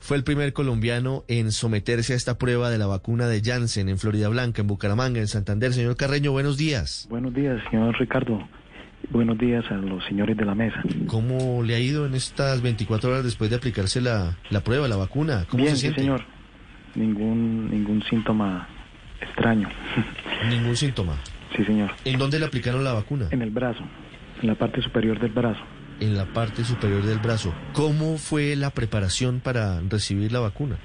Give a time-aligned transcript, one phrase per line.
[0.00, 3.98] fue el primer colombiano en someterse a esta prueba de la vacuna de Janssen en
[3.98, 5.72] Florida Blanca, en Bucaramanga, en Santander.
[5.72, 7.06] Señor Carreño, buenos días.
[7.10, 8.42] Buenos días, señor Ricardo.
[9.10, 10.82] Buenos días a los señores de la mesa.
[11.06, 14.96] ¿Cómo le ha ido en estas 24 horas después de aplicarse la, la prueba, la
[14.96, 15.46] vacuna?
[15.48, 16.22] ¿Cómo Bien, se sí, señor.
[16.94, 18.68] Ningún, ningún síntoma
[19.20, 19.68] extraño.
[20.48, 21.16] Ningún síntoma.
[21.56, 21.90] sí, señor.
[22.04, 23.28] ¿En dónde le aplicaron la vacuna?
[23.30, 23.82] En el brazo,
[24.40, 25.60] en la parte superior del brazo.
[26.00, 27.52] En la parte superior del brazo.
[27.74, 30.76] ¿Cómo fue la preparación para recibir la vacuna?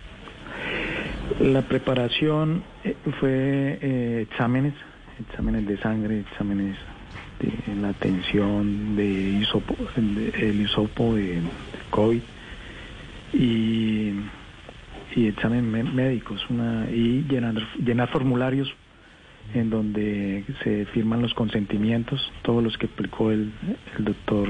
[1.40, 4.74] La preparación eh, fue eh, exámenes,
[5.30, 6.76] exámenes de sangre, exámenes
[7.40, 9.06] de la tensión, de
[9.42, 11.42] hisopo, de- el hisopo de
[11.92, 12.22] COVID
[13.34, 14.12] y,
[15.16, 18.68] y exámenes me- médicos una, y llenar, llenar formularios
[19.54, 23.52] en donde se firman los consentimientos, todos los que aplicó el,
[23.98, 24.50] el doctor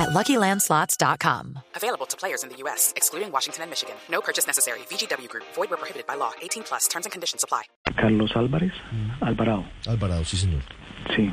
[0.00, 1.58] at LuckyLandSlots.com.
[1.76, 3.94] Available to players in the U.S., excluding Washington and Michigan.
[4.10, 4.80] No purchase necessary.
[4.90, 6.32] VGW Group, void where prohibited by law.
[6.42, 7.62] 18 plus terms and conditions apply.
[7.96, 8.72] Carlos Álvarez
[9.20, 9.64] Alvarado.
[9.86, 10.62] Alvarado, sí, señor.
[11.16, 11.30] Sí.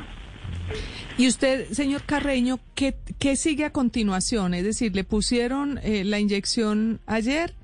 [1.18, 4.54] Y usted, señor Carreño, ¿qué, qué sigue a continuación?
[4.54, 7.54] Es decir, le pusieron eh, la inyección ayer.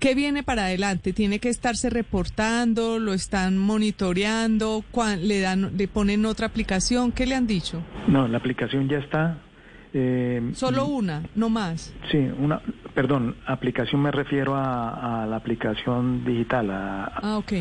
[0.00, 1.12] ¿Qué viene para adelante?
[1.12, 2.98] ¿Tiene que estarse reportando?
[2.98, 4.84] ¿Lo están monitoreando?
[4.90, 7.12] ¿Cuán- ¿Le, dan, ¿Le ponen otra aplicación?
[7.12, 7.82] ¿Qué le han dicho?
[8.08, 9.38] No, la aplicación ya está.
[9.94, 11.92] Eh, Solo una, no más.
[12.10, 12.60] Sí, una,
[12.94, 17.52] perdón, aplicación me refiero a, a la aplicación digital, a- Ah, ok.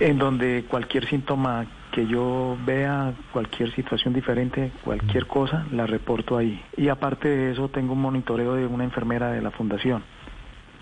[0.00, 6.62] en donde cualquier síntoma que yo vea, cualquier situación diferente, cualquier cosa, la reporto ahí.
[6.76, 10.02] Y aparte de eso, tengo un monitoreo de una enfermera de la fundación.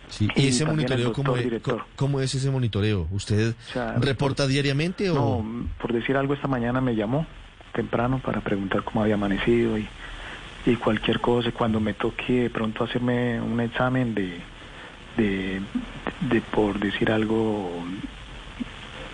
[0.09, 0.29] Sí.
[0.37, 1.47] Y ¿Y ese monitoreo cómo es,
[1.97, 3.09] cómo es ese monitoreo?
[3.11, 5.15] ¿Usted O sea, reporta diariamente o...?
[5.43, 7.27] No, por decir algo, esta mañana me llamó
[7.73, 9.87] temprano para preguntar cómo había amanecido y,
[10.67, 11.51] y cualquier cosa.
[11.53, 14.41] Cuando me toque de pronto hacerme un examen de,
[15.17, 15.61] de,
[16.29, 17.71] de, por decir algo,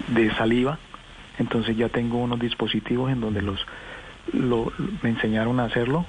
[0.09, 0.79] de saliva,
[1.39, 3.59] entonces ya tengo unos dispositivos en donde los
[4.33, 4.73] lo,
[5.03, 6.05] me enseñaron a hacerlo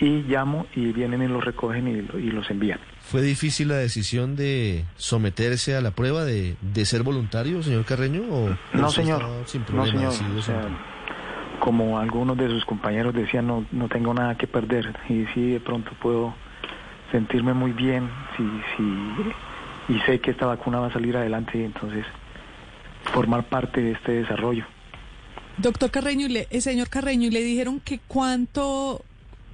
[0.00, 2.78] y llamo y vienen y los recogen y, y los envían.
[3.00, 8.22] ¿Fue difícil la decisión de someterse a la prueba de, de ser voluntario, señor Carreño?
[8.30, 9.22] O No, señor.
[9.46, 10.12] Sin No, problema, señor.
[10.12, 10.82] decidido O sea, siempre?
[11.62, 14.96] Como algunos de sus compañeros decían, no, no tengo nada que perder.
[15.08, 16.34] Y sí, de pronto puedo
[17.12, 18.42] sentirme muy bien si,
[18.76, 22.04] si, y sé que esta vacuna va a salir adelante y entonces
[23.12, 24.64] formar parte de este desarrollo.
[25.58, 29.04] Doctor Carreño, y le- eh, señor Carreño, ¿y le dijeron que cuánto,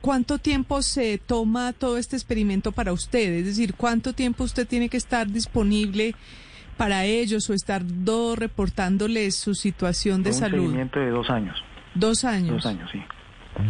[0.00, 3.32] cuánto tiempo se toma todo este experimento para usted?
[3.34, 6.14] Es decir, ¿cuánto tiempo usted tiene que estar disponible
[6.78, 10.62] para ellos o estar do, reportándoles su situación de un salud?
[10.64, 11.62] seguimiento de dos años.
[11.94, 12.56] Dos años.
[12.56, 13.02] Dos años, sí.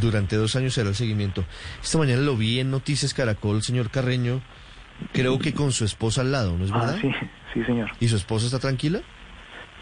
[0.00, 1.44] Durante dos años será el seguimiento.
[1.82, 4.40] Esta mañana lo vi en Noticias Caracol, señor Carreño,
[5.12, 6.96] creo que con su esposa al lado, ¿no es verdad?
[6.96, 7.10] Ah, sí,
[7.54, 7.90] sí, señor.
[8.00, 9.00] ¿Y su esposa está tranquila?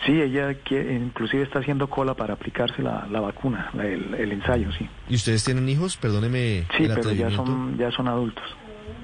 [0.05, 4.33] Sí, ella quiere- inclusive está haciendo cola para aplicarse la, la vacuna, la- el, el
[4.33, 4.89] ensayo, sí.
[5.09, 5.97] ¿Y ustedes tienen hijos?
[5.97, 8.45] Perdóneme Sí, el pero ya son, ya son adultos.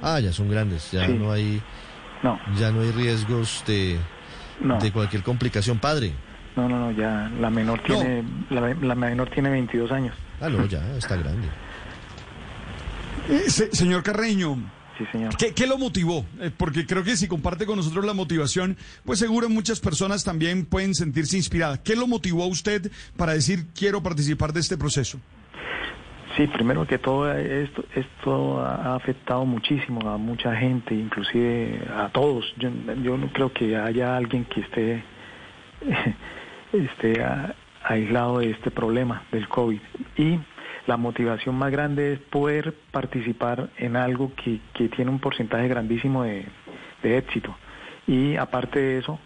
[0.03, 1.14] Ah, ya son grandes, ya Sí.
[1.14, 1.60] no hay
[2.22, 3.99] No, ya no hay riesgos de,
[4.60, 4.78] no.
[4.78, 5.78] de cualquier complicación.
[5.78, 6.12] Padre.
[6.56, 10.14] No, no, no, ya la menor tiene la, la menor tiene 22 años.
[10.40, 11.49] Ah, no, ya está grande.
[13.28, 14.56] Eh, se- señor Carreño,
[14.99, 15.34] Sí, señor.
[15.37, 16.26] ¿qué, qué lo motivó?
[16.40, 18.76] Eh, porque creo que si comparte con nosotros la motivación,
[19.06, 21.78] pues seguro muchas personas también pueden sentirse inspiradas.
[21.78, 25.19] ¿Qué lo motivó a usted para decir quiero participar de este proceso?
[26.37, 32.44] Sí, primero que todo esto esto ha afectado muchísimo a mucha gente, inclusive a todos.
[32.58, 32.70] Yo,
[33.02, 35.05] yo no creo que haya alguien que esté
[36.72, 37.54] esté a-
[37.84, 39.80] aislado de este problema del COVID.
[40.16, 40.38] Y
[40.86, 46.22] la motivación más grande es poder participar en algo que, que tiene un porcentaje grandísimo
[46.24, 46.46] de,
[47.02, 47.56] de éxito.
[48.06, 49.19] Y aparte de eso,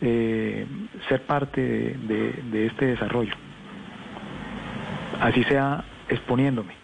[0.00, 0.66] eh,
[1.08, 3.34] ser parte de, de- de este desarrollo.
[5.20, 6.74] Así sea exponiéndome.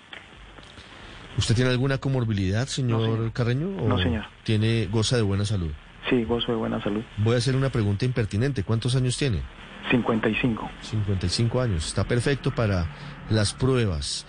[1.36, 3.32] ¿Usted tiene alguna comorbilidad, señor, No, señor.
[3.32, 3.68] Carreño?
[3.82, 4.24] ¿O No, señor.
[4.44, 5.70] Tiene, goza de buena salud.
[6.10, 7.02] Sí, gozo de buena salud.
[7.18, 8.62] Voy a hacer una pregunta impertinente.
[8.64, 9.42] ¿Cuántos años tiene?
[9.90, 10.70] 55.
[10.80, 11.86] 55 años.
[11.86, 12.86] Está perfecto para
[13.30, 14.26] las pruebas.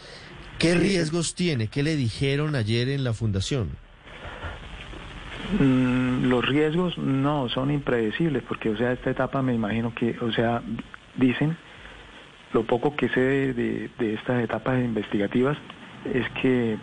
[0.57, 1.67] ¿Qué riesgos tiene?
[1.67, 3.69] ¿Qué le dijeron ayer en la fundación?
[5.59, 10.31] Mm, los riesgos no son impredecibles porque o sea esta etapa me imagino que o
[10.31, 10.61] sea
[11.15, 11.57] dicen
[12.53, 15.57] lo poco que sé de, de- de estas etapas investigativas
[16.13, 16.77] es que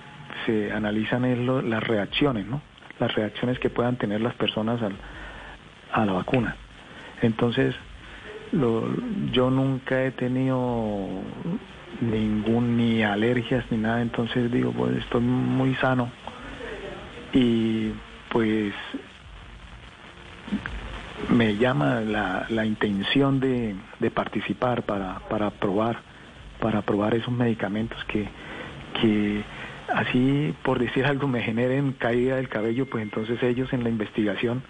[0.47, 2.61] se analizan es lo- las reacciones no
[2.99, 4.97] las reacciones que puedan tener las personas al-
[5.93, 6.57] a la vacuna
[7.23, 7.75] entonces
[8.53, 8.89] lo-
[9.33, 11.09] yo nunca he tenido
[12.01, 16.11] ningún ni alergias ni nada entonces digo pues estoy muy sano.
[17.33, 17.91] Y
[18.31, 18.73] pues
[21.31, 25.99] me llama la, la intención de, de participar para, para probar
[26.61, 28.27] para probar esos medicamentos que,
[29.01, 29.43] que
[29.95, 34.63] así por decir algo me generen caída del cabello pues entonces ellos en la investigación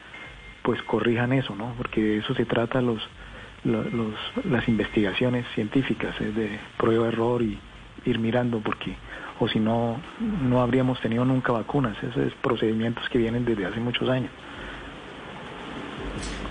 [0.63, 3.36] pues corrijan eso no porque de eso se trata los, lo-
[3.67, 4.15] los
[4.45, 7.59] las investigaciones científicas es de prueba error y
[8.05, 8.97] ir mirando porque
[9.41, 10.01] o si no
[10.43, 14.31] no habríamos tenido nunca vacunas esos es procedimientos que vienen desde hace muchos años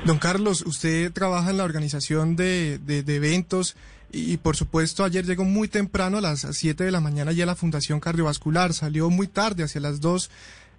[0.06, 3.76] Don Carlos, usted trabaja en la organización de, de- de eventos
[4.12, 7.56] y, por supuesto ayer llegó muy temprano a las 7 de la mañana ya la
[7.56, 10.30] Fundación Cardiovascular, salió muy tarde, hacia las 2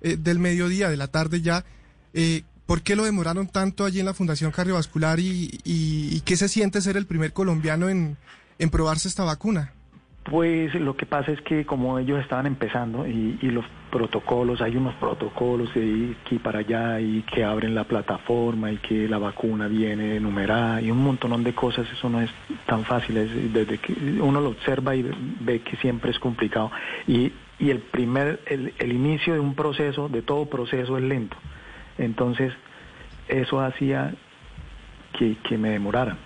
[0.03, 1.65] eh, del mediodía, de la tarde ya.
[2.15, 6.81] Eh, ¿Por qué lo demoraron tanto allí en la Fundación Cardiovascular y, qué se siente
[6.81, 8.17] ser el primer colombiano en,
[8.73, 9.73] probarse esta vacuna?
[10.25, 14.77] Pues lo que pasa es que como ellos estaban empezando y, y los protocolos, hay
[14.77, 19.69] unos protocolos de aquí para allá y que abren la plataforma y que la vacuna
[19.69, 22.31] viene numerada y un montón de cosas, eso no es
[22.67, 25.09] tan fácil, es desde que uno lo observa y
[25.41, 26.73] ve que siempre es complicado
[27.07, 31.37] y, y el primer, el, el inicio de un proceso, de todo proceso es lento,
[31.99, 32.53] entonces
[33.29, 34.15] eso hacía
[35.19, 36.17] que, que me demorara.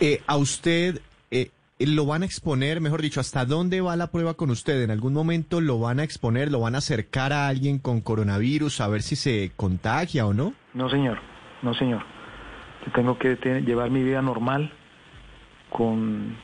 [0.00, 4.34] Eh, a usted eh, lo van a exponer, mejor dicho, ¿hasta dónde va la prueba
[4.34, 4.82] con usted?
[4.82, 8.80] ¿En algún momento lo van a exponer, lo van a acercar a alguien con coronavirus
[8.80, 10.54] a ver si se contagia o no?
[10.74, 11.18] No, señor,
[11.62, 12.02] no, señor.
[12.86, 14.72] Yo tengo que te- llevar mi vida normal
[15.68, 16.34] con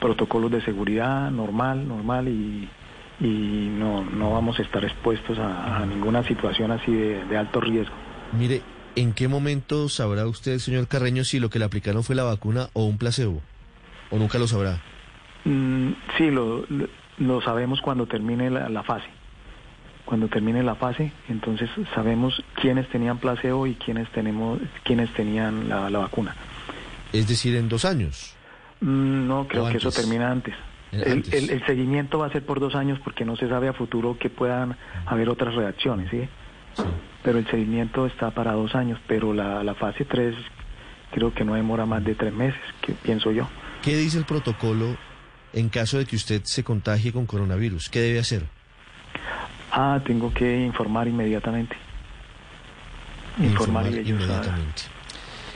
[0.00, 2.68] protocolos de seguridad normal, normal y,
[3.20, 7.60] y no, no vamos a estar expuestos a, a ninguna situación así de, de alto
[7.60, 7.94] riesgo.
[8.32, 8.62] Mire,
[8.96, 12.68] ¿en qué momento sabrá usted, señor Carreño, si lo que le aplicaron fue la vacuna
[12.74, 13.40] o un placebo?
[14.10, 14.80] ¿O nunca lo sabrá?
[15.44, 16.88] Mm, sí, lo, lo,
[17.18, 19.08] lo sabemos cuando termine la, la fase.
[20.04, 25.90] Cuando termine la fase, entonces sabemos quiénes tenían placebo y quiénes tenemos, quiénes tenían la,
[25.90, 26.34] la vacuna.
[27.12, 28.34] Es decir, en dos años.
[28.80, 30.54] Mm, No, creo que eso termina antes.
[30.92, 31.34] Eh, El, antes.
[31.34, 34.16] el- el seguimiento va a ser por dos años porque no se sabe a futuro
[34.18, 34.76] que puedan
[35.06, 36.28] haber otras reacciones, ¿sí?
[36.76, 36.84] Sí.
[37.22, 40.34] Pero el seguimiento está para dos años, pero la, la fase 3
[41.10, 43.48] creo que no demora más de tres meses, que pienso yo.
[43.82, 44.96] ¿Qué dice el protocolo
[45.52, 47.88] en caso de que usted se contagie con coronavirus?
[47.88, 48.44] ¿Qué debe hacer?
[49.72, 51.76] Ah, tengo que informar inmediatamente.
[53.42, 54.06] Informar, saben.
[54.06, 54.82] inmediatamente.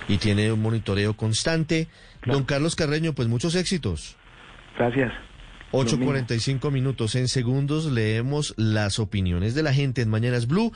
[0.08, 1.88] Y tiene un monitoreo constante.
[2.20, 2.38] Claro.
[2.38, 4.16] Don Carlos Carreño, pues muchos éxitos.
[4.78, 5.12] Gracias.
[5.72, 6.12] Lo mismo.
[6.12, 7.14] 8.45 minutos.
[7.14, 10.70] En segundos leemos las opiniones de la gente en Mañanas Blue.